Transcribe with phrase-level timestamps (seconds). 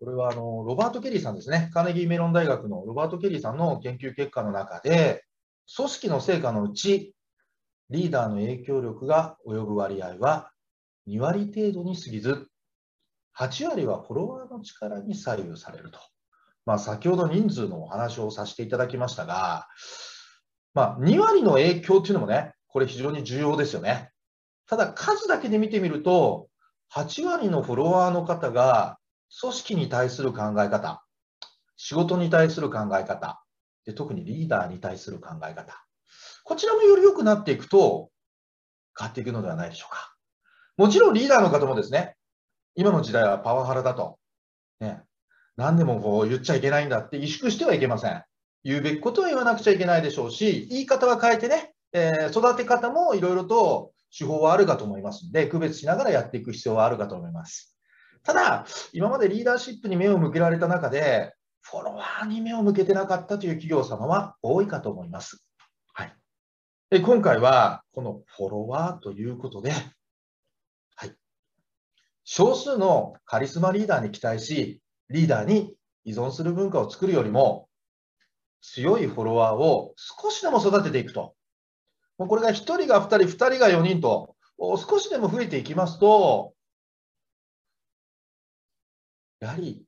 [0.00, 5.26] これはあのロバート・ケリーさんですね、カーネギーメロン大学のロバート・ケリーさんの研究結果の中で、
[5.76, 7.14] 組織の成果のうち、
[7.90, 10.52] リーダーの影響力が及ぶ割合は
[11.06, 12.48] 2割程度に過ぎず、
[13.38, 16.00] 8割はフォロワーの力に左右されると。
[16.64, 19.66] まあ、先ほど人数のお話をさせていただきましたが、
[20.72, 24.12] まあ、2割の影響っていうのもね、これ非常に重要ですよね。
[24.66, 26.48] ただ数だけで見てみると、
[26.94, 28.99] 8割のフォロワーの方が
[29.38, 31.04] 組織に対する考え方、
[31.76, 33.42] 仕事に対する考え方、
[33.84, 35.84] で特にリーダーに対する考え方、
[36.44, 38.10] こちらもより良くなっていくと
[38.98, 40.14] 変わっていくのではないでしょうか。
[40.76, 42.16] もちろんリーダーの方もですね、
[42.74, 44.18] 今の時代はパワハラだと、
[44.80, 45.02] ね、
[45.56, 48.24] 何でもこう言っちゃいけないんだって萎縮してはいけません。
[48.64, 57.76] 言うべきことは言わなくちゃいけないでしょうし、言い方は変えてね、えー、育て方もいろいろと手法はあるかと思いますので、区別しながらやっていく必要はあるかと思います。
[58.22, 65.44] ただ、今までリーダーシップに目を向けられた中で、フォロワーに目を向けてなかったという企業様は多いかと思います。
[65.92, 66.14] はい、
[66.90, 69.72] で今回は、このフォロワーということで、
[70.96, 71.14] はい、
[72.24, 75.74] 少数のカリスマリーダーに期待し、リーダーに
[76.04, 77.68] 依存する文化を作るよりも、
[78.62, 81.34] 強いフォロワーを少しでも育てていくと。
[82.18, 86.52] これが1人が2人、2人が4人と、少しでも増えていきますと、
[89.40, 89.84] やはり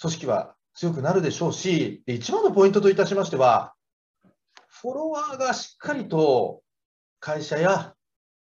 [0.00, 3.74] 組織は強くなるでしょうし、一番のポイントといたしましては、
[4.68, 6.62] フォロワーがしっかりと
[7.18, 7.94] 会社や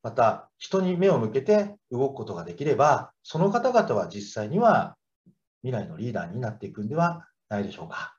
[0.01, 4.97] また人に目を向けて動くことができれば、その方々は実際には
[5.61, 8.15] 未来のリーダーになっていくんではないでしょうか。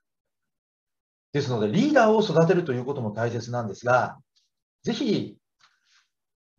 [1.32, 4.18] ですので、リーダーを育てるということも大切なんですが、
[4.82, 5.36] ぜひ、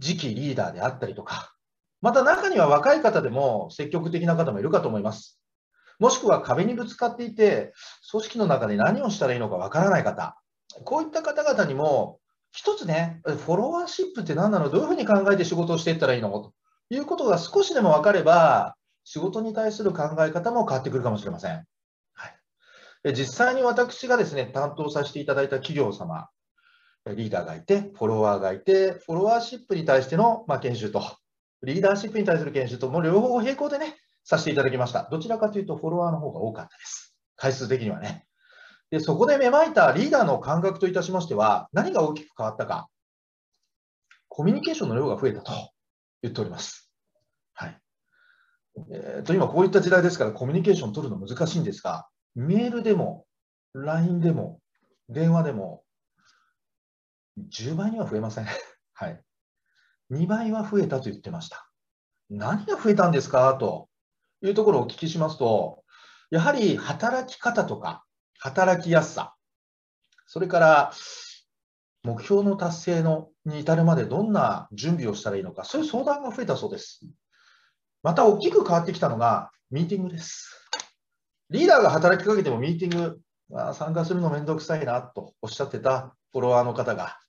[0.02, 1.54] 次期リーダーであったりとか、
[2.02, 5.40] また中には若い方でも積極的な方もいるかと思います。
[6.00, 7.74] もしくは壁にぶつかっていて、
[8.12, 10.38] 組織の中で何をしたらいいのかわからない方、
[10.84, 12.20] こういった方々にも、
[12.52, 14.70] 一つね、フォロワーシップって何なの？
[14.70, 16.30] どういうふうに考えて仕事をしていったらいいの？
[16.30, 16.54] と
[16.90, 21.66] いうことが少しでも分かれば、仕事に対する考え方も変わってくるかもしれません。
[22.14, 26.30] はい、実際に私がですね、担当させていただいた企業様、
[27.06, 31.04] リーダーがいて、フォロワーがいて、フォロワーシップに対しての、ま研修と、
[31.62, 35.08] リーダーシップに対する研修と、もう両方並行でね、させていただきました。
[35.10, 37.16] どちらかというと、フォロワーの方が多かったです。
[37.38, 38.26] 回数的にはね。
[38.90, 42.90] で、そこで芽生えたリーダーの感覚といたしましては、何が大きく変わったか。
[44.28, 45.52] コミュニケーションの量が増えたと
[46.22, 46.92] 言っております。
[47.54, 47.80] はい。
[48.92, 53.26] えー、と今こういった時代ですからコミュニケーション取るの難しいんですが、メールでも、
[53.74, 54.60] LINE でも、
[55.08, 55.84] 電話でも、
[57.52, 58.46] 10倍には増えません。
[58.94, 59.22] はい。
[60.12, 61.70] 2倍は増えたと言ってました。
[62.30, 63.54] 何が増えたんですか？
[63.56, 63.88] と
[64.48, 65.84] いうところをお聞きしますと、
[66.30, 68.04] やはり働き方とか、
[68.40, 69.36] 働きやすさ、
[70.28, 70.92] それから
[72.04, 77.02] 目標の達成のに至るまでどんな準備をしたらいいのか、そういう相談が増えたそうです。
[78.04, 80.70] また大きく変わってきたのが、ミーティングです。
[81.50, 83.20] リーダーが働きかけてもミーティング、
[83.54, 87.20] あ参加するのめんどくさいなとおっしゃってたフォロワーの方が、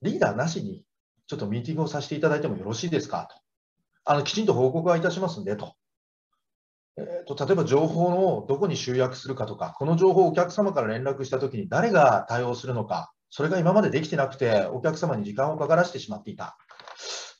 [0.00, 0.84] リーダーなしに
[1.26, 3.36] ちょっとミーティングをさせていただいてもよろしいですかと。
[4.04, 5.74] あのきちんと報告はいたしますんでと。
[6.98, 16.56] えーと、例えば情報をどこに集約するかとか、この情報をお客様から連絡したときに誰が対応するのか、それが今までできてなくて、お客様に時間をかからせてしまっていた。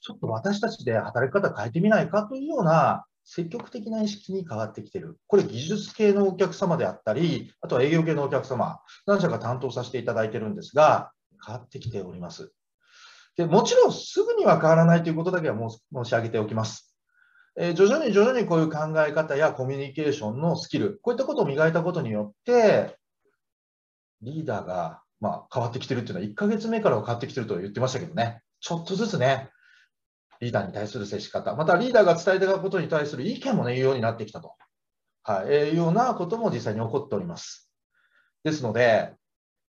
[0.00, 5.18] ちょっと私たちで働き方変えてみないかというような積極的な意識に変わってきている。
[5.26, 11.12] これ技術系のお客様であったり、あとは営業系のお客様、何社か担当させていただいているんですが、
[11.46, 12.52] 変わってきております。
[13.36, 16.91] でもちろんすぐには変わらないということだけは申し上げておきます。
[17.56, 22.96] え、徐々に徐々にこういう考え方やコミュニケーションのスキル、こういったことを磨いたことによって、
[24.22, 29.50] リーダーが、ま、変わってきてるっていうのは1ヶ月目からは変わってきてると言ってましたけどね、ちょっとずつね、
[30.40, 34.54] リーダーに対する接し方、またリーダーが伝えてたことに対する意見もね、言うようになってきたと、
[35.22, 37.70] はい、えー、いうようなことも実際に起こっております。
[38.42, 39.12] ですので、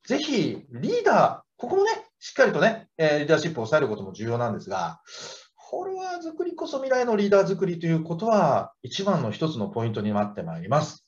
[0.05, 5.01] ぜひリーダー、ここもね、しっかりとね、え、リーダーシップを抑えることも重要なんですが、
[5.69, 11.05] フォロワー作りこそ未来のリーダー作りということは、一番の一つのポイントになってまいります。